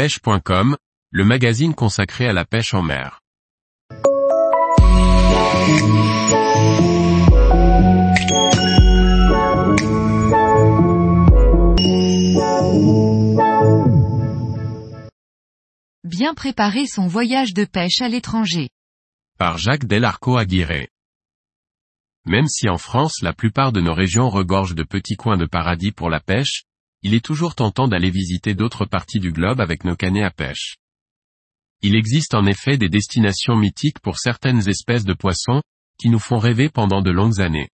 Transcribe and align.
pêche.com, 0.00 0.78
le 1.10 1.24
magazine 1.26 1.74
consacré 1.74 2.26
à 2.26 2.32
la 2.32 2.46
pêche 2.46 2.72
en 2.72 2.80
mer. 2.80 3.20
Bien 16.02 16.32
préparer 16.32 16.86
son 16.86 17.06
voyage 17.06 17.52
de 17.52 17.66
pêche 17.66 18.00
à 18.00 18.08
l'étranger. 18.08 18.70
Par 19.38 19.58
Jacques 19.58 19.84
Delarco 19.84 20.38
Aguirre. 20.38 20.86
Même 22.24 22.48
si 22.48 22.70
en 22.70 22.78
France 22.78 23.20
la 23.20 23.34
plupart 23.34 23.70
de 23.70 23.82
nos 23.82 23.92
régions 23.92 24.30
regorgent 24.30 24.74
de 24.74 24.82
petits 24.82 25.16
coins 25.16 25.36
de 25.36 25.44
paradis 25.44 25.92
pour 25.92 26.08
la 26.08 26.20
pêche, 26.20 26.64
il 27.02 27.14
est 27.14 27.24
toujours 27.24 27.54
tentant 27.54 27.88
d'aller 27.88 28.10
visiter 28.10 28.54
d'autres 28.54 28.84
parties 28.84 29.20
du 29.20 29.32
globe 29.32 29.60
avec 29.60 29.84
nos 29.84 29.96
canets 29.96 30.24
à 30.24 30.30
pêche. 30.30 30.76
Il 31.82 31.94
existe 31.94 32.34
en 32.34 32.44
effet 32.44 32.76
des 32.76 32.90
destinations 32.90 33.56
mythiques 33.56 34.00
pour 34.00 34.18
certaines 34.18 34.68
espèces 34.68 35.04
de 35.04 35.14
poissons, 35.14 35.62
qui 35.98 36.10
nous 36.10 36.18
font 36.18 36.38
rêver 36.38 36.68
pendant 36.68 37.00
de 37.00 37.10
longues 37.10 37.40
années. 37.40 37.70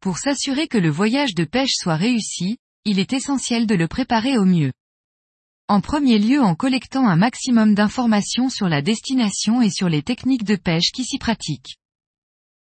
Pour 0.00 0.18
s'assurer 0.18 0.66
que 0.66 0.78
le 0.78 0.90
voyage 0.90 1.34
de 1.34 1.44
pêche 1.44 1.74
soit 1.74 1.96
réussi, 1.96 2.58
il 2.84 2.98
est 2.98 3.12
essentiel 3.12 3.66
de 3.66 3.74
le 3.74 3.88
préparer 3.88 4.36
au 4.36 4.44
mieux. 4.44 4.72
En 5.68 5.80
premier 5.80 6.18
lieu 6.18 6.42
en 6.42 6.54
collectant 6.54 7.08
un 7.08 7.16
maximum 7.16 7.74
d'informations 7.74 8.50
sur 8.50 8.68
la 8.68 8.82
destination 8.82 9.62
et 9.62 9.70
sur 9.70 9.88
les 9.88 10.02
techniques 10.02 10.44
de 10.44 10.56
pêche 10.56 10.90
qui 10.92 11.04
s'y 11.04 11.18
pratiquent. 11.18 11.76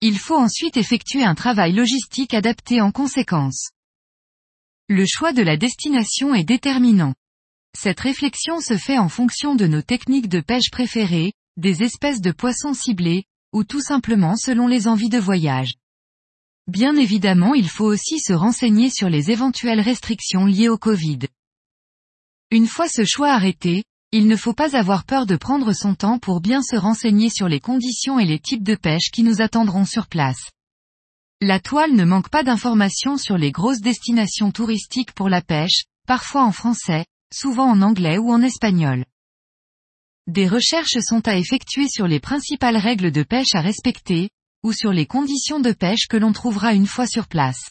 Il 0.02 0.18
faut 0.18 0.36
ensuite 0.36 0.76
effectuer 0.76 1.24
un 1.24 1.34
travail 1.34 1.72
logistique 1.72 2.34
adapté 2.34 2.80
en 2.80 2.90
conséquence. 2.90 3.70
Le 4.92 5.06
choix 5.06 5.32
de 5.32 5.42
la 5.42 5.56
destination 5.56 6.34
est 6.34 6.42
déterminant. 6.42 7.14
Cette 7.78 8.00
réflexion 8.00 8.60
se 8.60 8.76
fait 8.76 8.98
en 8.98 9.08
fonction 9.08 9.54
de 9.54 9.68
nos 9.68 9.82
techniques 9.82 10.28
de 10.28 10.40
pêche 10.40 10.68
préférées, 10.72 11.32
des 11.56 11.84
espèces 11.84 12.20
de 12.20 12.32
poissons 12.32 12.74
ciblés, 12.74 13.22
ou 13.52 13.62
tout 13.62 13.80
simplement 13.80 14.34
selon 14.34 14.66
les 14.66 14.88
envies 14.88 15.08
de 15.08 15.20
voyage. 15.20 15.74
Bien 16.66 16.96
évidemment 16.96 17.54
il 17.54 17.68
faut 17.68 17.84
aussi 17.84 18.18
se 18.18 18.32
renseigner 18.32 18.90
sur 18.90 19.08
les 19.08 19.30
éventuelles 19.30 19.78
restrictions 19.80 20.44
liées 20.44 20.68
au 20.68 20.76
Covid. 20.76 21.20
Une 22.50 22.66
fois 22.66 22.88
ce 22.88 23.04
choix 23.04 23.30
arrêté, 23.30 23.84
il 24.10 24.26
ne 24.26 24.34
faut 24.34 24.54
pas 24.54 24.76
avoir 24.76 25.04
peur 25.04 25.24
de 25.24 25.36
prendre 25.36 25.72
son 25.72 25.94
temps 25.94 26.18
pour 26.18 26.40
bien 26.40 26.62
se 26.64 26.74
renseigner 26.74 27.30
sur 27.30 27.46
les 27.46 27.60
conditions 27.60 28.18
et 28.18 28.26
les 28.26 28.40
types 28.40 28.64
de 28.64 28.74
pêche 28.74 29.12
qui 29.12 29.22
nous 29.22 29.40
attendront 29.40 29.84
sur 29.84 30.08
place. 30.08 30.50
La 31.42 31.58
toile 31.58 31.94
ne 31.94 32.04
manque 32.04 32.28
pas 32.28 32.42
d'informations 32.42 33.16
sur 33.16 33.38
les 33.38 33.50
grosses 33.50 33.80
destinations 33.80 34.50
touristiques 34.50 35.12
pour 35.12 35.30
la 35.30 35.40
pêche, 35.40 35.84
parfois 36.06 36.44
en 36.44 36.52
français, 36.52 37.06
souvent 37.32 37.64
en 37.64 37.80
anglais 37.80 38.18
ou 38.18 38.30
en 38.30 38.42
espagnol. 38.42 39.06
Des 40.26 40.46
recherches 40.46 40.98
sont 41.00 41.26
à 41.26 41.38
effectuer 41.38 41.88
sur 41.88 42.06
les 42.06 42.20
principales 42.20 42.76
règles 42.76 43.10
de 43.10 43.22
pêche 43.22 43.54
à 43.54 43.62
respecter, 43.62 44.28
ou 44.62 44.74
sur 44.74 44.92
les 44.92 45.06
conditions 45.06 45.60
de 45.60 45.72
pêche 45.72 46.08
que 46.10 46.18
l'on 46.18 46.34
trouvera 46.34 46.74
une 46.74 46.86
fois 46.86 47.06
sur 47.06 47.26
place. 47.26 47.70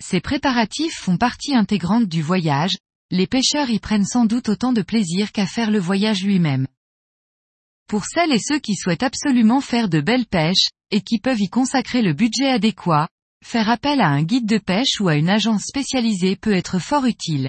Ces 0.00 0.20
préparatifs 0.20 1.00
font 1.00 1.16
partie 1.16 1.56
intégrante 1.56 2.06
du 2.06 2.22
voyage, 2.22 2.76
les 3.10 3.26
pêcheurs 3.26 3.70
y 3.70 3.80
prennent 3.80 4.06
sans 4.06 4.24
doute 4.24 4.48
autant 4.48 4.72
de 4.72 4.82
plaisir 4.82 5.32
qu'à 5.32 5.46
faire 5.46 5.72
le 5.72 5.80
voyage 5.80 6.22
lui-même. 6.22 6.68
Pour 7.88 8.04
celles 8.04 8.32
et 8.32 8.38
ceux 8.38 8.58
qui 8.58 8.74
souhaitent 8.74 9.02
absolument 9.02 9.62
faire 9.62 9.88
de 9.88 10.02
belles 10.02 10.26
pêches, 10.26 10.68
et 10.90 11.00
qui 11.00 11.18
peuvent 11.18 11.40
y 11.40 11.48
consacrer 11.48 12.02
le 12.02 12.12
budget 12.12 12.50
adéquat, 12.50 13.08
faire 13.42 13.70
appel 13.70 14.02
à 14.02 14.08
un 14.08 14.22
guide 14.22 14.46
de 14.46 14.58
pêche 14.58 15.00
ou 15.00 15.08
à 15.08 15.16
une 15.16 15.30
agence 15.30 15.64
spécialisée 15.64 16.36
peut 16.36 16.52
être 16.52 16.78
fort 16.78 17.06
utile. 17.06 17.48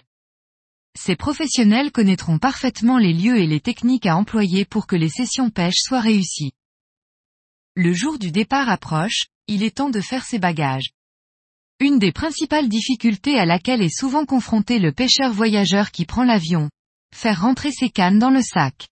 Ces 0.97 1.17
professionnels 1.17 1.91
connaîtront 1.91 2.39
parfaitement 2.39 2.97
les 2.97 3.13
lieux 3.13 3.37
et 3.37 3.47
les 3.47 3.59
techniques 3.59 4.05
à 4.05 4.15
employer 4.15 4.63
pour 4.63 4.87
que 4.87 4.95
les 4.95 5.09
sessions 5.09 5.49
pêche 5.49 5.77
soient 5.77 5.99
réussies. 5.99 6.53
Le 7.75 7.93
jour 7.93 8.17
du 8.17 8.31
départ 8.31 8.69
approche, 8.69 9.27
il 9.47 9.61
est 9.61 9.77
temps 9.77 9.89
de 9.89 10.01
faire 10.01 10.23
ses 10.23 10.39
bagages. 10.39 10.91
Une 11.81 11.99
des 11.99 12.13
principales 12.13 12.69
difficultés 12.69 13.37
à 13.37 13.45
laquelle 13.45 13.81
est 13.81 13.95
souvent 13.95 14.25
confronté 14.25 14.79
le 14.79 14.93
pêcheur 14.93 15.33
voyageur 15.33 15.91
qui 15.91 16.05
prend 16.05 16.23
l'avion, 16.23 16.69
faire 17.13 17.41
rentrer 17.41 17.71
ses 17.71 17.89
cannes 17.89 18.19
dans 18.19 18.31
le 18.31 18.41
sac. 18.41 18.87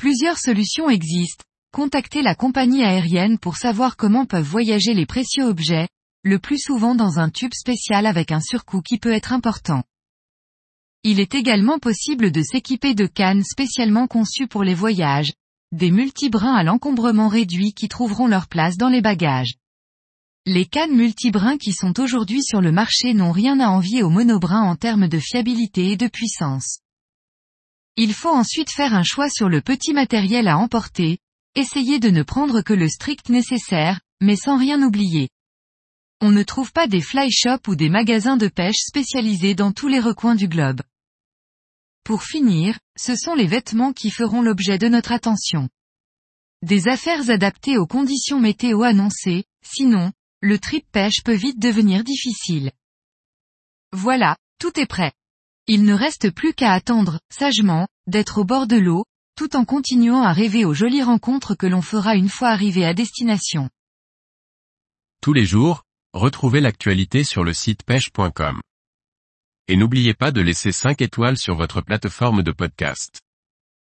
Plusieurs 0.00 0.38
solutions 0.38 0.88
existent. 0.88 1.44
Contactez 1.74 2.22
la 2.22 2.34
compagnie 2.34 2.82
aérienne 2.82 3.38
pour 3.38 3.58
savoir 3.58 3.98
comment 3.98 4.24
peuvent 4.24 4.48
voyager 4.48 4.94
les 4.94 5.04
précieux 5.04 5.44
objets, 5.44 5.88
le 6.24 6.38
plus 6.38 6.58
souvent 6.58 6.94
dans 6.94 7.18
un 7.18 7.28
tube 7.28 7.52
spécial 7.52 8.06
avec 8.06 8.32
un 8.32 8.40
surcoût 8.40 8.80
qui 8.80 8.96
peut 8.96 9.12
être 9.12 9.34
important. 9.34 9.82
Il 11.04 11.20
est 11.20 11.34
également 11.34 11.78
possible 11.78 12.32
de 12.32 12.40
s'équiper 12.40 12.94
de 12.94 13.04
cannes 13.04 13.44
spécialement 13.44 14.06
conçues 14.06 14.46
pour 14.46 14.64
les 14.64 14.72
voyages, 14.72 15.34
des 15.70 15.90
multibrins 15.90 16.54
à 16.54 16.64
l'encombrement 16.64 17.28
réduit 17.28 17.74
qui 17.74 17.88
trouveront 17.88 18.26
leur 18.26 18.48
place 18.48 18.78
dans 18.78 18.88
les 18.88 19.02
bagages. 19.02 19.56
Les 20.46 20.64
cannes 20.64 20.96
multibrins 20.96 21.58
qui 21.58 21.74
sont 21.74 22.00
aujourd'hui 22.00 22.42
sur 22.42 22.62
le 22.62 22.72
marché 22.72 23.12
n'ont 23.12 23.32
rien 23.32 23.60
à 23.60 23.68
envier 23.68 24.02
aux 24.02 24.08
monobrins 24.08 24.62
en 24.62 24.76
termes 24.76 25.08
de 25.08 25.18
fiabilité 25.18 25.92
et 25.92 25.98
de 25.98 26.08
puissance. 26.08 26.78
Il 28.02 28.14
faut 28.14 28.30
ensuite 28.30 28.70
faire 28.70 28.94
un 28.94 29.02
choix 29.02 29.28
sur 29.28 29.50
le 29.50 29.60
petit 29.60 29.92
matériel 29.92 30.48
à 30.48 30.56
emporter, 30.56 31.18
essayez 31.54 31.98
de 31.98 32.08
ne 32.08 32.22
prendre 32.22 32.62
que 32.62 32.72
le 32.72 32.88
strict 32.88 33.28
nécessaire, 33.28 34.00
mais 34.22 34.36
sans 34.36 34.56
rien 34.56 34.82
oublier. 34.82 35.28
On 36.22 36.30
ne 36.30 36.42
trouve 36.42 36.72
pas 36.72 36.86
des 36.86 37.02
fly 37.02 37.30
shops 37.30 37.68
ou 37.68 37.76
des 37.76 37.90
magasins 37.90 38.38
de 38.38 38.48
pêche 38.48 38.78
spécialisés 38.78 39.54
dans 39.54 39.72
tous 39.72 39.86
les 39.86 40.00
recoins 40.00 40.34
du 40.34 40.48
globe. 40.48 40.80
Pour 42.02 42.22
finir, 42.22 42.78
ce 42.96 43.14
sont 43.14 43.34
les 43.34 43.46
vêtements 43.46 43.92
qui 43.92 44.10
feront 44.10 44.40
l'objet 44.40 44.78
de 44.78 44.88
notre 44.88 45.12
attention. 45.12 45.68
Des 46.62 46.88
affaires 46.88 47.28
adaptées 47.28 47.76
aux 47.76 47.86
conditions 47.86 48.40
météo 48.40 48.82
annoncées, 48.82 49.44
sinon, 49.62 50.10
le 50.40 50.58
trip 50.58 50.86
pêche 50.90 51.22
peut 51.22 51.34
vite 51.34 51.58
devenir 51.58 52.02
difficile. 52.02 52.72
Voilà, 53.92 54.38
tout 54.58 54.80
est 54.80 54.86
prêt. 54.86 55.12
Il 55.72 55.84
ne 55.84 55.94
reste 55.94 56.32
plus 56.32 56.52
qu'à 56.52 56.72
attendre, 56.72 57.20
sagement, 57.32 57.86
d'être 58.08 58.38
au 58.38 58.44
bord 58.44 58.66
de 58.66 58.74
l'eau, 58.74 59.04
tout 59.36 59.54
en 59.54 59.64
continuant 59.64 60.20
à 60.20 60.32
rêver 60.32 60.64
aux 60.64 60.74
jolies 60.74 61.04
rencontres 61.04 61.54
que 61.54 61.68
l'on 61.68 61.80
fera 61.80 62.16
une 62.16 62.28
fois 62.28 62.48
arrivé 62.48 62.84
à 62.84 62.92
destination. 62.92 63.70
Tous 65.22 65.32
les 65.32 65.46
jours, 65.46 65.84
retrouvez 66.12 66.60
l'actualité 66.60 67.22
sur 67.22 67.44
le 67.44 67.52
site 67.52 67.84
pêche.com. 67.84 68.60
Et 69.68 69.76
n'oubliez 69.76 70.12
pas 70.12 70.32
de 70.32 70.40
laisser 70.40 70.72
5 70.72 71.02
étoiles 71.02 71.38
sur 71.38 71.54
votre 71.54 71.82
plateforme 71.82 72.42
de 72.42 72.50
podcast. 72.50 73.20